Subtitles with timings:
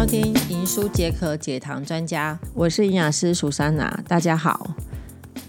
[0.00, 4.70] 收听《银书解渴解糖专家》，我是营养师苏珊娜，大家好。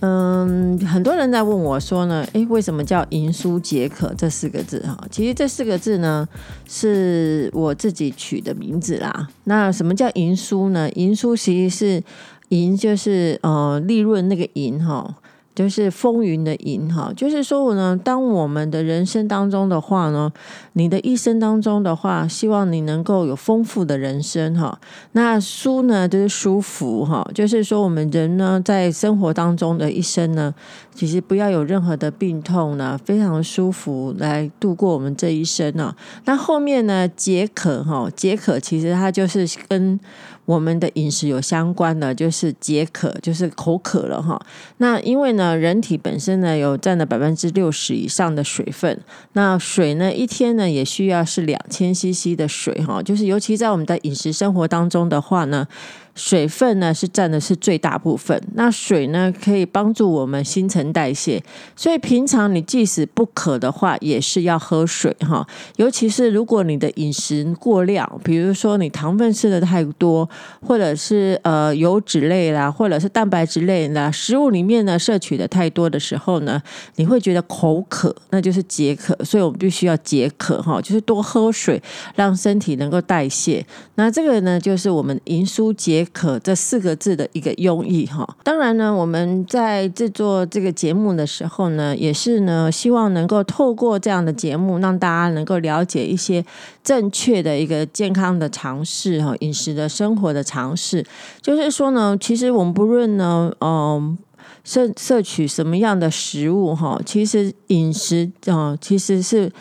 [0.01, 4.85] 嗯，很多人在问我说呢，诶，为什么叫“银书解渴”这四个字？
[4.85, 6.27] 哈，其实这四个字呢
[6.67, 9.29] 是我自己取的名字啦。
[9.45, 10.91] 那什么叫银书呢？
[10.95, 12.03] 银书其实是
[12.49, 15.15] 银，就是呃利润那个银哈。
[15.53, 20.31] 就是风云的云哈，就是说呢，当我们的人生当中的话呢，
[20.73, 24.79] 你的一生当中的话，希望你能够有丰富的人生哈。
[25.11, 30.53] 那舒呢，就是舒服哈，就是说我们人呢，在生活当中的一生呢，
[30.95, 35.93] 其实不要有任何的病痛呢，非常舒服来度过我们这一生呢。
[36.25, 39.99] 那后面呢，解渴哈，解渴其实它就是跟。
[40.45, 44.39] 我们的饮食有相关的，就是解渴，就是口渴了哈。
[44.77, 48.99] 那因为呢，人体本身呢有占了百分之六十以上的水分，
[49.33, 53.01] 那水呢一天呢也需要是两千 CC 的水哈。
[53.01, 55.67] 就是尤其在我们的饮食生活当中的话呢。
[56.13, 61.41] 水分呢是占的是最大部分，那水呢可以帮助我们新陈代谢，
[61.75, 65.47] 所以平常你即使不渴的话，也是要喝水哈。
[65.77, 70.29] 尤其是如果你的饮食过量，比如说你糖分吃的太多，
[70.61, 76.61] 或者是呃油脂类啦，或者是蛋白质类啦食物里面呢摄取的太多的时候呢，
[76.97, 81.81] 你会觉得口渴，那就是解渴，所以我们必须要解渴哈，就是多喝水，
[82.15, 83.65] 让身体能够代谢。
[83.95, 86.00] 那这个呢，就是我们银书解。
[86.05, 96.43] 可这四个字的一个用意哈，当然呢，我们在制作这个节目的时候呢，也是呢，希望能够透过这样的节目，让大家能够了解一些
[96.83, 101.05] 正确的一个健康的尝试哈，饮食的生活的尝试。
[101.41, 104.17] 就是说呢，其实我们不论呢，嗯，
[104.63, 109.51] 摄摄取什么样的食物哈，其实饮食啊，其实是。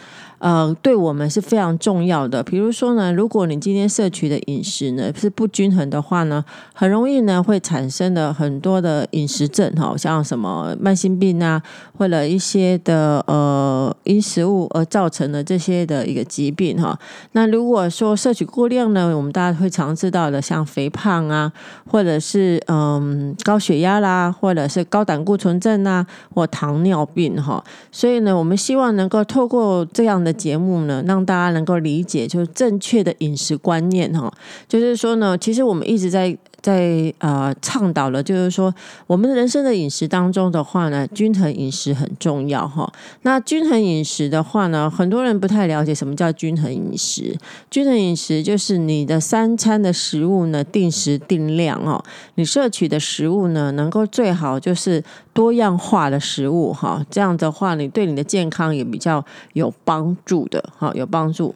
[0.40, 2.42] 呃，对我们是非常重要的。
[2.42, 11.62] 比如说呢，如果你今天摄取的饮食呢是不均衡的话呢，很容易呢会产生的很多的饮食症哈，像什么慢性病啊，
[11.98, 16.98] 或者一些的呃因食物而造成的这些的一个疾病哈。
[17.32, 21.52] 那如果说摄取过量呢，我们大家会常知道的，像肥胖啊，
[21.86, 27.62] 或者是嗯高血压啦，或者是高胆固醇症啊，或糖尿病哈。
[27.92, 30.29] 所以呢，我们希望能够透过这样的。
[30.32, 34.32] 节目呢，让大家能够理解，就是正确的饮食观念哈。
[34.68, 38.74] 就是说呢，其实我们一直在在呃倡导了，就是说
[39.06, 42.92] 我们人生的饮食当中的话呢，均衡饮食很重要哈。
[43.22, 47.36] 那均衡饮食的话呢，很多人不太了解什么叫均衡饮食。
[47.70, 52.02] 均衡饮食就是你的三餐的食物呢，定时定量哦，
[52.34, 55.02] 你摄取的食物呢，能够最好就是。
[55.32, 61.54] 多样化的食物，哈，这样的话，你对你的健康也比较有帮助的，哈，有帮助。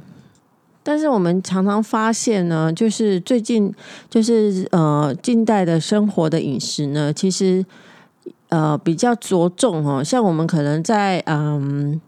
[0.85, 3.75] 但是我们常常发现呢，就是最近，
[4.09, 7.67] 就是呃，近代的生活的饮食呢，其实
[8.51, 12.01] 呃比较着重哦，像我们可能在嗯。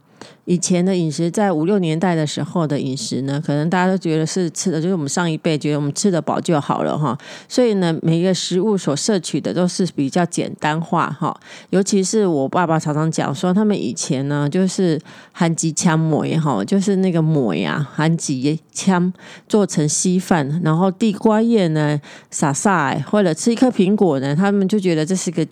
[0.46, 7.18] 以前的饮食，在五六年代的时候的饮食呢，可能大家都觉得是吃的，就是我们上一辈觉得我们吃得饱就好了哈。
[7.48, 11.36] 所以呢，每一个食物所摄取的都是比较简单化哈。
[11.70, 15.00] 尤其是我爸爸常常讲说，他们以前呢，就是
[15.32, 19.12] 含吉枪馍哈，就是那个馍呀，含吉枪
[19.48, 25.44] 做成稀饭，然后地瓜叶呢撒撒，或者吃一颗苹果呢，他们就觉得这是个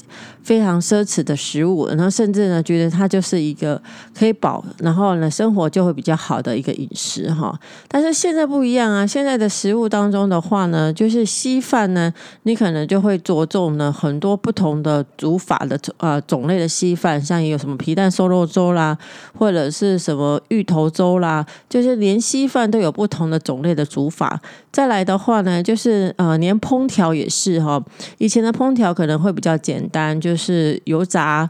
[0.45, 3.83] 非常奢侈的食物，然后甚至呢，觉得它就是一个
[4.17, 4.65] 可以饱。
[4.85, 7.59] 然后呢，生活就会比较好的一个饮食哈。
[7.89, 12.13] 但是现在不一样啊，现在的食物当中的话呢，就是稀饭呢，
[12.43, 18.97] 你可能就会着重呢很多不同的煮法的呃种类的稀饭，像有什么皮蛋瘦肉粥啦，
[19.39, 24.39] 或者是什么芋头粥啦，就是连稀饭都有不同的种类的煮法。
[24.71, 27.83] 再来的话呢，就是呃连烹调也是哈，
[28.19, 31.49] 以前的烹调可能会比较简单，就是油炸。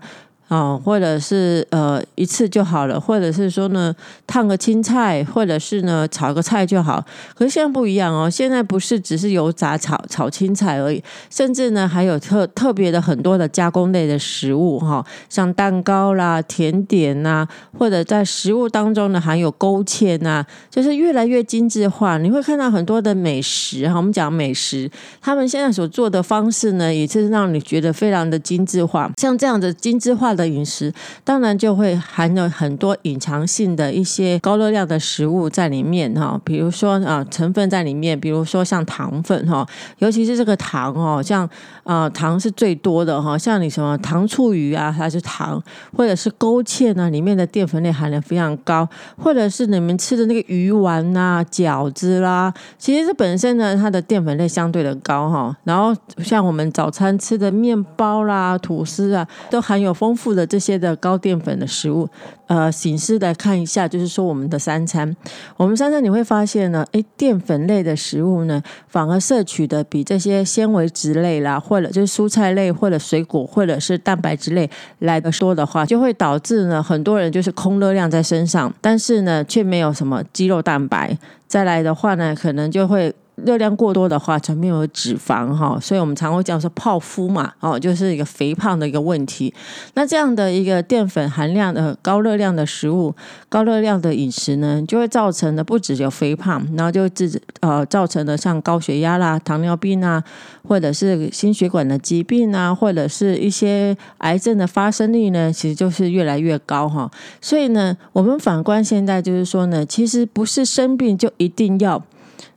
[0.54, 3.92] 哦，或者是呃一次就好了，或者是说呢
[4.24, 7.04] 烫个青菜，或者是呢炒个菜就好。
[7.34, 17.44] 可是现在不一样哦，现在不是只是油炸炒炒青菜而已，甚至呢还有特特别的很多的加工类的食物哈，像蛋糕啦、甜点呐，
[17.76, 22.16] 或者在食物当中呢含有勾芡呐，就是越来越精致化。
[22.18, 24.88] 你会看到很多的美食哈，我们讲美食，
[25.20, 29.10] 他们现在所做的方式呢，也是让你觉得非常的精致化。
[29.20, 30.43] 像这样的精致化的。
[30.44, 30.92] 的饮食，
[31.24, 39.66] 当然就会含有很多隐藏性的一些高热量的食物在里面哈，比如说啊成分在里面，比如说像糖分哈，
[39.98, 41.48] 尤其是这个糖哦，像
[41.82, 45.62] 啊糖是最多的哈，像你什么糖醋鱼啊，它是糖，
[45.96, 62.08] 或者是勾芡呢，里面的淀粉类含量非常高，或者是你们吃的那个鱼丸呐、饺子啦，其实这本身呢，它的淀粉类相对的高哈，然后像我们早餐吃的面包啦、吐司啊，都含有丰富的这些的高淀粉的食物。
[62.46, 65.16] 呃，形式来看一下，就是说我们的三餐，
[65.56, 74.68] 我们三餐你会发现呢，诶，淀粉类的食物呢，反而摄取的比这些纤维质类啦，或者就是蔬菜类或者水果或者是蛋白质类
[74.98, 81.18] 来的多的话，就会导致呢，很多人就是空热量在身上，但是呢，却没有什么肌肉蛋白。
[81.48, 83.14] 再来的话呢，可能就会。
[83.44, 89.52] 热量过多的话，前面有脂肪哈，所以我们常会讲说泡芙嘛，哦，就是一个肥胖的一个问题。
[89.94, 93.14] 那这样的一个淀粉含量的高热量的食物、
[93.48, 100.22] 高热量的饮食呢，就会造成的不止有肥胖，然后就致呃造成的像高血压啦、糖尿病啊，
[100.66, 107.10] 或者是心血管的疾病啊，或者是一些癌症的发生率呢，其实就是越来越高哈。
[107.40, 112.02] 所以呢，我们反观现在就是说呢，其实不是生病就一定要。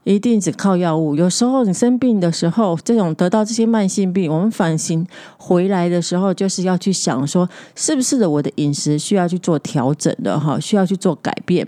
[0.04, 5.06] 一定只靠药物，有时候你生病的时候，这种得到这些慢性病，我们反省
[5.36, 11.66] 回来的时候，就是要去想说，是不是的我的饮食需要去做调整的哈，需要去做改变。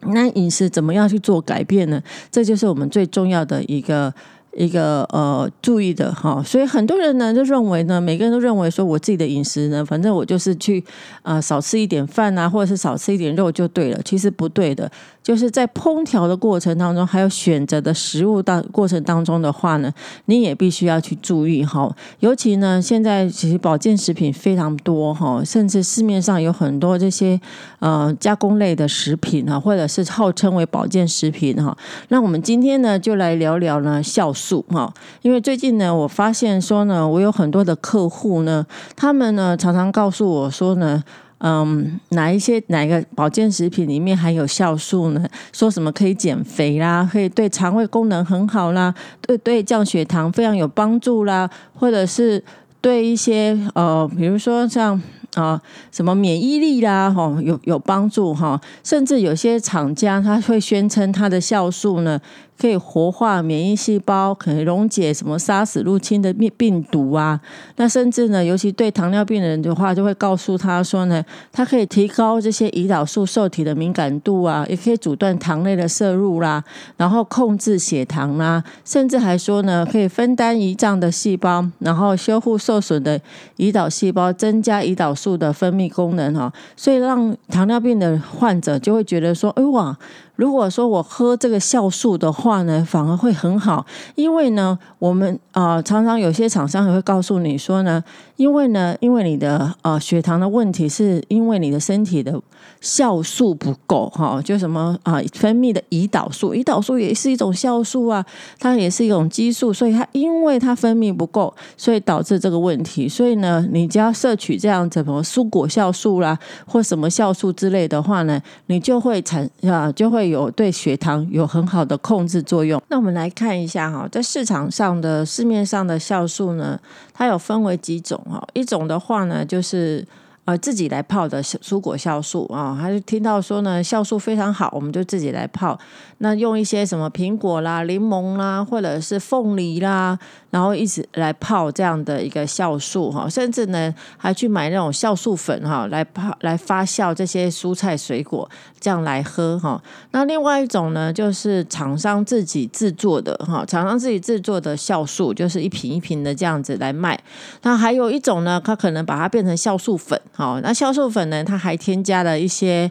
[0.00, 2.02] 那饮食怎么样去做改变呢？
[2.30, 4.12] 这就是我们最重要的一个。
[4.56, 10.80] 一个呃注意的哈，所以很多人呢就认为呢，每个人都认为说我自己的饮食呢，反正我就是去
[11.22, 14.00] 啊少吃一点饭啊，或者是少吃一点肉就对了。
[14.04, 14.88] 其实不对的，
[15.24, 19.92] 就是在烹调的过程当中，还有选择的食物当过程当中的话呢，
[20.26, 21.92] 你也必须要去注意哈。
[22.20, 27.40] 尤其呢，现在其实保健食品非常多哈，甚至市面上有很多这些
[27.80, 31.76] 呃加工类的食品啊，或者是号称为保健食品哈。
[32.10, 34.44] 那我们今天呢，就来聊聊呢酵素。
[34.44, 34.92] 素哈，
[35.22, 41.02] 因为最近呢，我发现说呢，我有很多的客户呢，他们呢常常告诉我说呢，
[41.38, 45.26] 嗯，哪一些哪个保健食品里面含有酵素呢？
[45.52, 52.42] 说什么可以减肥啦，可以对肠胃功能很好啦，对对降血糖非常有帮助啦，或者是
[52.80, 55.00] 对一些呃，比如说像。
[55.34, 55.60] 啊，
[55.90, 62.20] 什么免疫力啦，哈，有有帮助哈，甚至有些厂家他会宣称它的酵素呢，
[62.56, 67.40] 可以活化免疫细胞，可以溶解什么杀死入侵的病病毒啊。
[67.76, 76.62] 那甚至呢，尤其对糖尿病人的话，就会告诉他说呢，它可以提高这些胰岛素受体的敏感度啊，也可以阻断糖类的摄入啦，
[76.96, 83.20] 然后控制血糖啦，甚至还说呢，可以分担胰脏的细胞，然后修复受损的
[83.56, 85.12] 胰岛细胞，增加胰岛。
[85.14, 89.96] 素素的分泌功能哈，所以让糖尿病的患者就会觉得说，哎哇。
[90.36, 93.86] 如果说我喝这个酵素的话呢，反而会很好，
[94.16, 98.02] 因为呢，我们啊常常有些厂商也会告诉你说呢，
[98.34, 102.40] 因为呢，因为你的呃血糖的问题，是因为你的身体的
[102.82, 108.26] 酵素不够哈，就什么啊分泌的胰岛素，胰岛素也是一种酵素啊，
[108.58, 120.23] 它也是一种激素，所以它因为它分泌不够，所以导致这个问题，所以呢，你只要摄取这样子什么蔬果酵素啦，或什么酵素之类的话呢，你就会产啊就会。
[120.28, 122.82] 有对血糖有很好的控制作用。
[122.88, 126.78] 那我们来看一下哈，在市场上的市面上的酵素呢，
[127.12, 128.46] 它有分为几种哈。
[128.52, 130.06] 一种的话呢，就是
[130.44, 135.78] 呃自己来泡的蔬果酵素啊，还是听到说呢酵素非常好，我们就自己来泡。
[136.24, 148.48] 那用一些什么苹果啦、柠檬啦，或者是凤梨啦，然后一直来泡这样的一个酵素哈，甚至呢还去买那种酵素粉哈，来泡来发酵这些蔬菜水果，
[148.80, 149.78] 这样来喝哈。
[150.12, 157.22] 那另外一种呢，就是厂商自己制作的哈，厂商自己制作的酵素，就是一瓶一瓶的这样子来卖。
[157.60, 162.90] 那还有一种呢，它可能把它变成酵素粉哈，那酵素粉呢，它还添加了一些。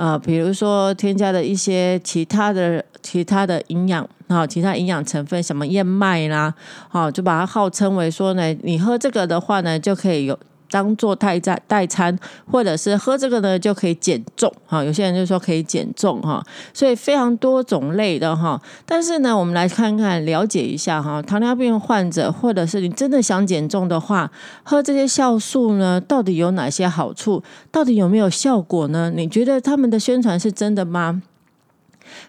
[0.00, 6.54] 呃，比如说添加的一些其他的其他的营养啊，其他营养成分，什么燕麦啦，
[6.88, 10.38] 好，就把它号称为说呢，你喝这个的话呢，就可以有。
[10.70, 12.16] 当做代餐代餐，
[12.50, 14.82] 或者是喝这个呢，就可以减重哈。
[14.84, 18.60] 有些人就说可以减重哈，所以非常多种类的哈。
[18.86, 24.30] 但是呢，我们来看看了解一下哈，糖尿病患者或者是你真的想减重的话，
[24.62, 27.42] 喝这些酵素呢，到底有哪些好处？
[27.70, 29.10] 到底有没有效果呢？
[29.14, 31.22] 你觉得他们的宣传是真的吗？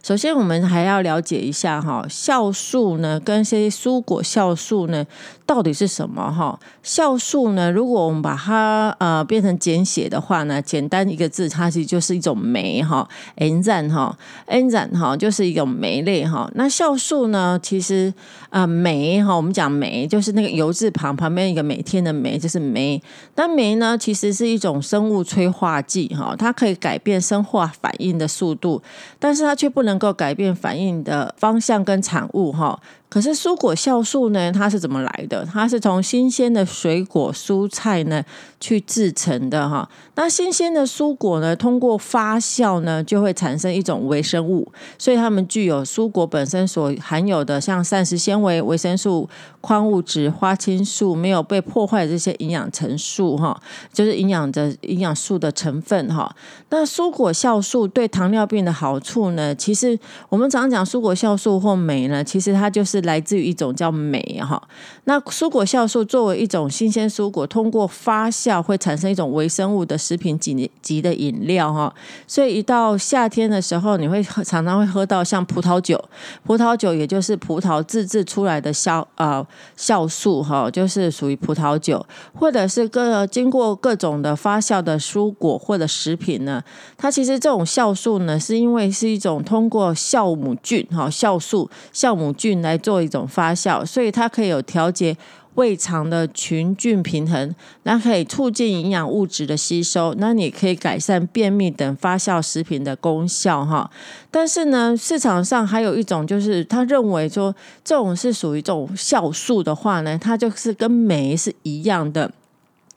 [0.03, 5.05] 首先，我们还要了解一下哈，酵素呢跟这些蔬果酵素呢
[5.45, 6.59] 到底是什么哈？
[6.83, 16.49] 酵素呢，如果我们把它呃变成简写的话呢，简单一个字，它其实就是一种酶哈 N 染哈，N 染哈，就是一种酶类哈。
[16.55, 18.13] 那酵素呢，其实
[18.49, 23.01] 啊酶哈，我们讲酶就是那个油字旁旁边一个每天的酶，就是酶。
[23.35, 28.81] 那酶呢，其实是一种生物催化剂哈，它可以改变生化反应的速度，
[29.19, 32.79] 但是它却不能够改变反应的方向跟产物哈。
[33.11, 34.49] 可是蔬果酵素呢？
[34.53, 35.45] 它是怎么来的？
[35.51, 38.23] 它是从新鲜的水果、蔬菜呢
[38.57, 39.89] 去制成的哈。
[40.15, 44.65] 那新鲜的蔬果呢，通过发酵呢，就会产生一种微生物，
[44.97, 56.33] 所以它们具有蔬果本身所含有的像膳食纤维、维生素、矿物质、花青素没有被破坏的这些营养成素哈，就是营养的营养素的成分哈。
[56.69, 59.53] 那蔬果酵素对糖尿病的好处呢？
[59.53, 59.99] 其实
[60.29, 63.00] 我们常讲蔬果酵素或酶呢，其实它就是。
[63.01, 64.61] 来自于一种叫酶哈，
[65.05, 71.93] 那蔬果酵素作为一种新鲜蔬果，通过发酵会产生一种微生物的食品级级的饮料哈，
[72.27, 76.01] 所以一到夏天的时候，你会常常会喝到像葡萄酒，
[76.43, 79.45] 葡萄酒也就是葡萄自制出来的酵呃
[79.77, 86.63] 酵素哈，就是属于葡萄酒，或者是各经过各种的发酵的蔬果或者食品呢，
[86.97, 92.90] 它其实这种酵素呢，是因为是一种通过酵母菌哈酵素酵母菌来做。
[92.91, 95.15] 做一种发酵，所以它可以有调节
[95.53, 103.89] 胃肠的群菌平衡，那可以促进营养物质的吸收，那你可以改善便秘等发酵食品的功效哈。
[104.29, 112.29] 但是呢，市场上还有一种，就是他认为说这种是属于这种酵素的话呢，它就是跟酶是一样的。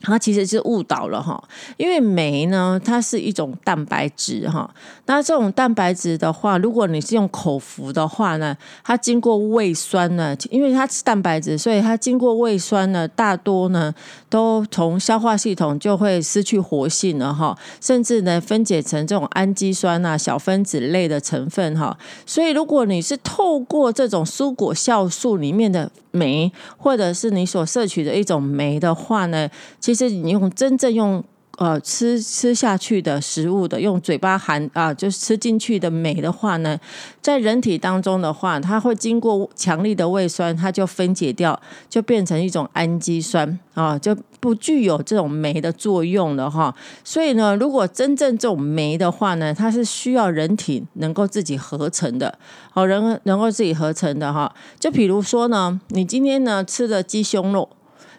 [0.05, 1.43] 它其实是误导了哈，
[1.77, 4.69] 因为酶呢，它是一种蛋白质哈。
[5.07, 13.93] 那这种蛋白质的话，如果你是用口服的话呢，它经过胃酸呢，因为它是蛋白质，所以它经过胃酸呢，大多呢
[14.35, 21.97] 都从消化系统就会失去活性了哈，甚至呢分解成这种氨基酸啊、小分子类的成分哈。
[22.27, 29.49] 所以如果你是透过这种蔬果酵素里面的酶，或者是你所摄取的一种酶的话呢，
[29.79, 31.23] 其实你用真正用
[31.59, 36.79] 呃吃吃下去的食物的，用嘴巴含啊，就是吃进去的镁的话呢，
[37.21, 46.75] 在人体当中的话，它会经过强力的胃酸，它就分解掉，就变成一种氨基酸啊，就不具有这种酶的作用了哈。
[47.05, 52.37] 所以呢，如果真正这种酶的话呢，它是需要人体能够自己合成的，
[52.71, 54.53] 好人能够自己合成的哈。
[54.81, 57.69] 就比如说呢，你今天呢吃的鸡胸肉。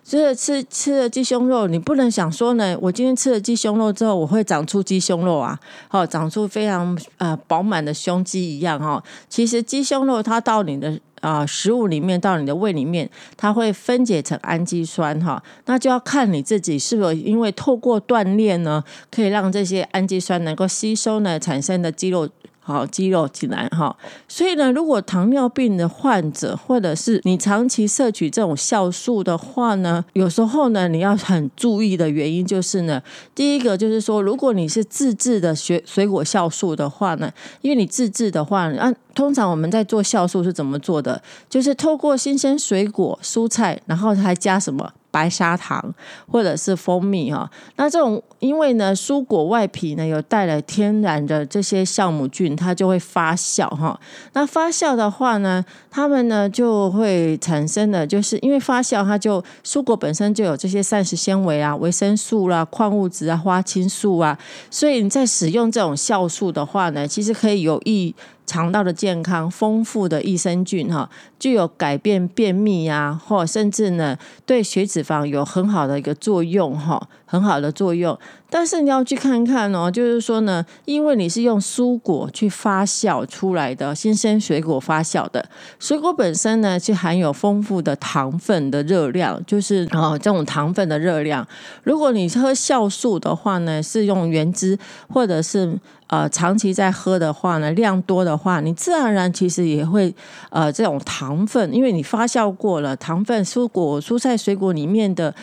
[0.06, 9.04] 就是吃吃了鸡胸肉，你不能想说呢，我今天吃了鸡胸肉之后，我会长出鸡胸肉啊，好，长出非常呃饱满的胸肌一样哈。
[9.28, 22.30] 其实鸡胸肉它到你的啊食物里面，到你的胃里面，它会分解成氨基酸哈，那就要看你自己是否因为透过锻炼呢，可以让这些氨基酸能够吸收呢产生的肌肉。
[22.68, 23.96] 好，肌肉起来哈，
[24.28, 33.00] 所以呢，如果糖尿病的患者，或者是你长期摄取这种酵素的话呢，有时候呢，你要很注意的原因就是呢，
[33.36, 37.32] 第一个就是说，如果你是自制的水水果酵素的话呢，
[37.62, 41.22] 因为你自制的话，啊，通常我们在做酵素是怎么做的？
[41.48, 44.92] 就是透过新鲜水果、蔬菜，然后还加什么？
[45.16, 45.82] 白砂糖
[46.30, 53.98] 或者是蜂蜜哈，那这种因为呢，蔬果外皮呢有带了天然的这些酵母菌，它就会发酵哈。
[54.34, 64.38] 那发酵的话呢，它们呢就会产生的，就是因为发酵，它就蔬果本身就有这些膳食纤维啊、维生素啦、矿物质啊、花青素啊，
[64.70, 68.14] 所以你在使用这种酵素的话呢，其实可以有益。
[68.46, 71.10] 肠道的健康，丰富的益生菌哈，
[71.40, 78.18] 具有改变便秘呀，或甚至呢，对血脂肪有很好的一个作用哈，很好的作用。
[78.50, 85.46] 但是你要去看看哦，就是说呢，因为你是用蔬果去发酵出来的，新鲜水果发酵的，
[85.78, 91.46] 水果本身呢就含有丰富的糖分的热量，就是哦这种糖分的热量。
[91.84, 95.78] 如果你喝酵素的话呢，是用原汁或者是。
[96.08, 100.14] 呃，长期在喝的话呢，量多的话，你自然而然其实也会
[100.52, 105.34] 呃这种糖分，因为你发酵过了，糖分蔬果蔬菜水果里面的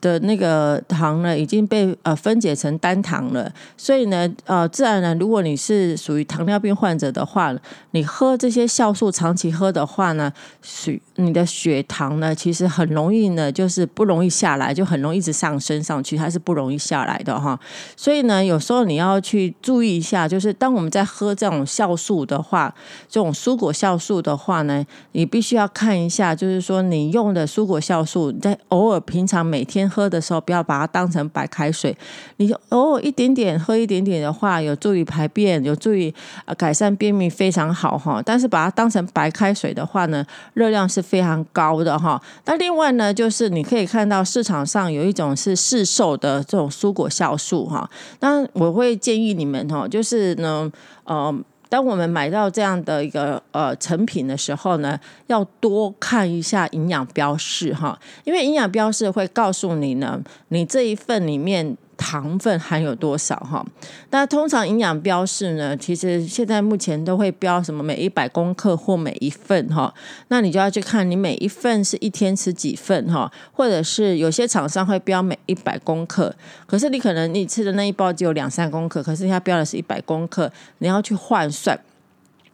[0.00, 7.54] 的那个糖呢，已经被呃分解成单糖了，所以呢，呃，自然呢，如果你是属于糖尿病患者的话，
[7.92, 17.58] 你喝这些酵素长期喝的话呢，血你的血糖呢，其实很容易呢，就是不容易下来，就很容易一直上升上去，它是不容易下来的哈。
[17.96, 22.74] 所以呢，有时候你要去注意一下，就是当我们在喝这种酵素的话，
[23.08, 31.96] 这种蔬果酵素的话呢，你必须要看一下，就是说你用的蔬果酵素，在偶尔平常每天喝的时候，不要把它当成白开水。
[32.36, 36.14] 你偶尔一点点喝一点点的话，有助于排便，有助于
[36.56, 38.22] 改善便秘，非常好哈。
[38.24, 42.22] 但是把它当成白开水的话呢，热量是非常高的哈。
[42.44, 47.90] 那另外呢，就是你可以看到市场上有一种是市售的这种蔬果酵素哈。
[48.20, 50.70] 那我会建议你们哈，就是呢，
[51.04, 51.34] 呃。
[51.68, 61.76] 当我们买到这样的一个呃成品的时候呢，要多看一下营养标示哈，因为营养标示会告诉你呢，你这一份里面。
[61.96, 63.64] 糖分含有多少哈？
[64.10, 69.92] 那通常营养标示呢，其实现在目前都会标什么每一百公克或每一份哈。
[70.28, 76.34] 那你就要去看你每一份是一天吃几份哈，或者是有些厂商会标每一百公克，
[76.66, 81.78] 可是你可能你吃的那一包只有两三公克，可是它标的是一百公克，你要去换算。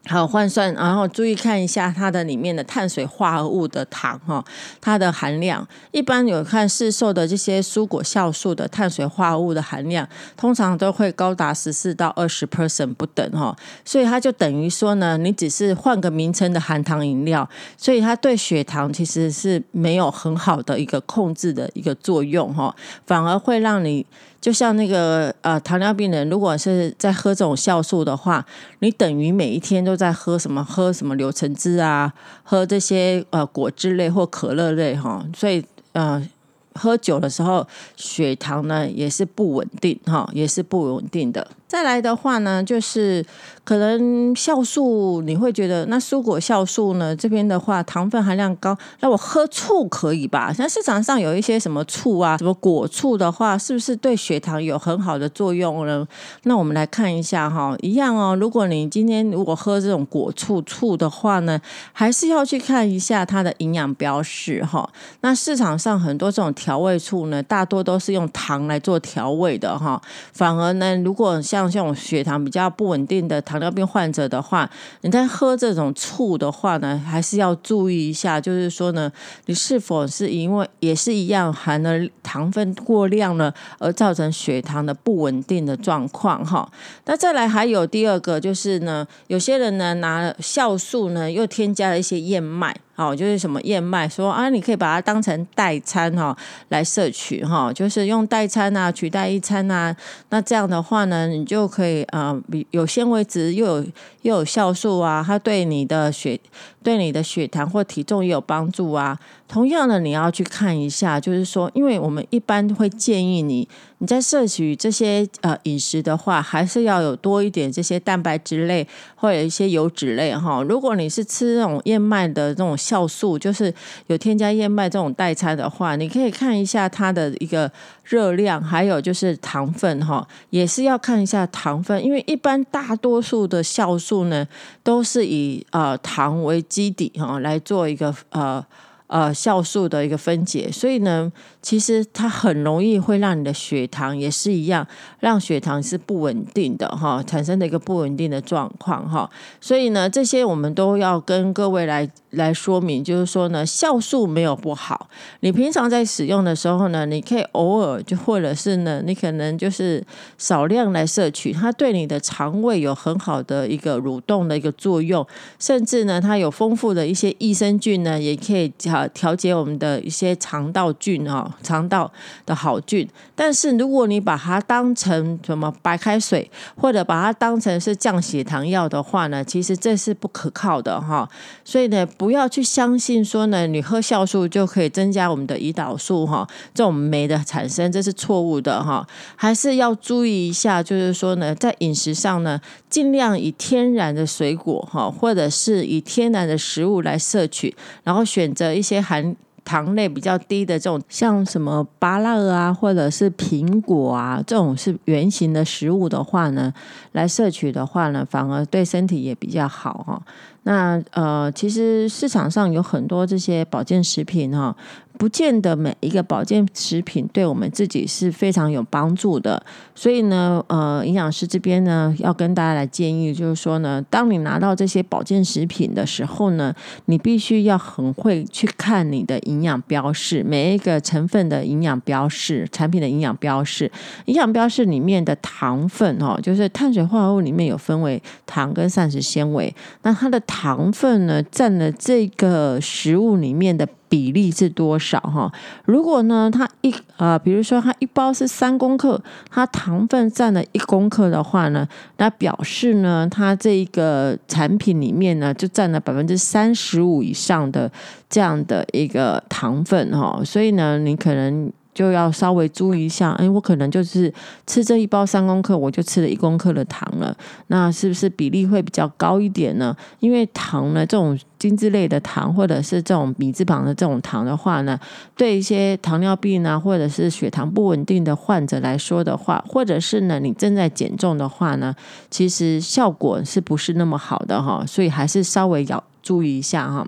[0.06, 4.44] 好换算，然后注意看一下它的里面的碳水化合物的糖哈，
[4.80, 22.74] 它的含量一般有看市售的这些蔬果酵素的碳水化合物的含量，通常都会高达十四到二十 percent 不等哈，所以它就等于说呢，你只是换个名称的含糖饮料，所以它对血糖其实是没有很好的一个控制的一个作用哈，
[23.06, 24.04] 反而会让你。
[24.42, 28.44] 就像那个呃糖尿病人，如果是在喝这种酵素的话，
[28.80, 32.10] 你等于每一天都都在喝什么喝什么柳橙汁啊，
[32.42, 36.26] 喝这些呃果汁类或可乐类哈，所以呃
[36.74, 41.46] 喝酒的时候血糖呢也是不稳定哈，也是不稳定的。
[41.72, 43.24] 再来的话呢，就是
[43.64, 47.16] 可能酵素，你会觉得那蔬果酵素呢？
[47.16, 50.52] 这边的话糖分含量高，那我喝醋可以吧？
[50.52, 56.06] 像市场上有一些什么醋啊，什么果醋的话，是不是对血糖有很好的作用呢？
[56.42, 58.36] 那我们来看一下哈，一样哦。
[58.38, 61.58] 如果你今天如果喝这种果醋醋的话呢，
[61.94, 64.86] 还是要去看一下它的营养标识哈。
[65.22, 69.98] 那市场上很多这种调味醋呢，大多都是用糖来做调味的哈。
[70.34, 74.68] 反而呢，如果像像这种血糖比较不稳定的糖尿病患者的话，
[75.02, 79.10] 你在喝这种醋的话呢，还是要注意一下，就是说呢，
[79.46, 81.90] 你是否是因为也是一样含了
[82.22, 86.70] 糖分过量了，而造成血糖的不稳定的状况哈。
[87.04, 92.76] 那再来还有第二个就是呢，有些人呢拿酵素呢又添加了一些燕麦。
[93.08, 96.36] 哦，就是什么燕麦，说啊，你可以把它当成代餐哈
[96.68, 99.94] 来摄取哈，就是用代餐啊取代一餐啊，
[100.28, 102.38] 那这样的话呢，你就可以啊，
[102.70, 103.86] 有纤维质又有
[104.22, 106.38] 又有酵素啊，它对你的血
[106.82, 109.18] 对你的血糖或体重也有帮助啊。
[109.48, 113.68] 同样的，你要去看一下，就是说，因为我们一般会建议你。
[114.02, 118.84] 你在摄取这些呃饮食的话，还是要有多一点这些蛋白质类
[119.14, 120.60] 或者一些油脂类哈。
[120.64, 123.72] 如果你是吃那种燕麦的这种酵素，就是
[124.08, 127.70] 有添加燕麦这种代餐的话，你可以看一下它的一个
[128.02, 134.44] 热量，还有就是糖分哈，也是要看一下糖分，因为一般大多数的酵素呢
[134.82, 138.66] 都是以呃糖为基底哈来做一个呃。
[139.12, 144.86] 呃，酵素的一个分解，所以呢，其实它很容易会让你的血糖也是一样，
[145.20, 149.28] 让血糖是不稳定的哈，产生的一个不稳定的状况哈。
[149.60, 160.02] 所以呢，这些我们都要跟各位来来说明，就是说呢，酵素没有不好，你平常在使用的时候呢，你可以偶尔就或者是呢，你可能就是
[160.38, 165.26] 少量来摄取，它对你的肠胃有很好的一个蠕动的一个作用，
[165.58, 168.72] 甚至呢，它有丰富的一些益生菌呢，也可以
[169.08, 172.10] 调节我们的一些肠道菌啊，肠道
[172.46, 173.08] 的好菌。
[173.34, 181.28] 但是如果你把它当成什么白开水，或者把它当成是降血糖药的话呢，其实这是不可靠的哈。
[181.64, 189.06] 所以呢，不要去相信说呢，你喝酵素就可以增加我们的胰岛素哈，这种酶的产生，这是错误的哈。
[189.34, 198.91] 还是要注意一下，就是说呢，在饮食上呢，尽量以天然的水果哈，或者是以天然的食物来摄取，然后选择一些。
[198.94, 206.72] 些含糖类比较低的这种，像什么芭乐啊，或者是苹果啊，这种是圆形的食物的话呢，
[207.12, 210.20] 来摄取的话呢，反而对身体也比较好哈。
[210.64, 214.76] 那呃，其实市场上有很多这些保健食品哈。
[215.22, 233.88] 不见得每一个保健食品对我们自己是非常有帮助的，所以呢，呃，营养师这边呢要跟大家来建议，就是说呢，当你拿到这些保健食品的时候呢，你必须要很会去看你的营养标示，每一个成分的营养标示，产品的营养标示，
[234.24, 243.86] 营养标示里面的糖分哦，就是碳水化合物里面有分为糖跟膳食纤维，那它的糖分呢占了这个食物里面的。
[244.12, 245.50] 比例是多少哈？
[245.86, 257.90] 如果呢，它一呃，比如说它一包是三公克，它糖分占了一公克的话呢，那表示呢，它这一个产品里面呢，就占了百分之三十五以上的
[258.28, 260.42] 这样的一个糖分哈。
[260.44, 261.72] 所以呢，你可能。
[261.94, 264.32] 就要稍微注意一下，哎，我可能就是
[264.66, 269.94] 吃这一包三公克，我就吃了一公克的糖了，那是不是比例会比较高一点呢？
[270.20, 274.98] 因为糖呢，这种精致类的糖，或者是这种米字旁的这种糖的话呢，
[275.36, 281.94] 对一些糖尿病啊，或者是血糖不稳定的患者来说的话，或者是呢你正在减重的话呢，
[282.30, 284.82] 其实效果是不是那么好的哈？
[284.86, 287.06] 所以还是稍微要注意一下哈。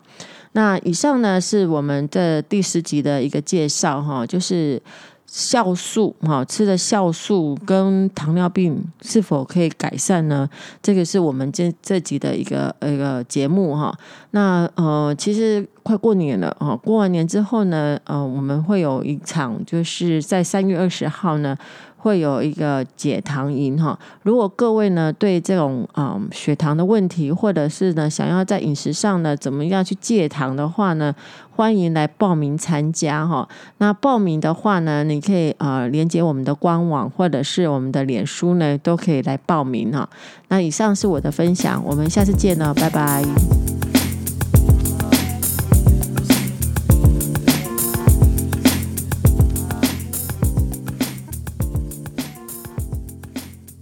[0.57, 4.81] 那以上呢是我们的第十集的一个介绍哈，就是
[5.29, 10.49] 酵素哈，吃的酵素跟糖尿病是否可以改善呢？
[10.81, 13.93] 这个是我们这这集的一个一个节目哈。
[14.31, 21.57] 那呃，其实快过年了哈，过完年之后呢，呃，我们会有一场，就是在三月二十号呢。
[22.05, 31.15] 会有一个解糖营哈，如果各位呢对这种啊血糖的问题，或者是呢想要在饮食上呢怎么样去戒糖的话呢，
[31.57, 33.49] 欢迎来报名参加哈。
[33.79, 40.07] 那报名的话呢，你可以呃连接我们的官网或者是我们的脸书呢，都可以来报名哈。
[40.49, 43.94] 那以上是我的分享，我们下次见了，拜拜。